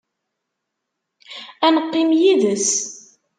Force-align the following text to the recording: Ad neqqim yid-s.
Ad 1.65 1.73
neqqim 1.75 2.11
yid-s. 2.19 2.69